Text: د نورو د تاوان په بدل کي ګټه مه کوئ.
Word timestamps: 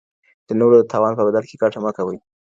د 0.47 0.49
نورو 0.59 0.75
د 0.79 0.83
تاوان 0.91 1.13
په 1.17 1.23
بدل 1.27 1.43
کي 1.49 1.55
ګټه 1.61 1.79
مه 1.85 1.91
کوئ. 1.97 2.17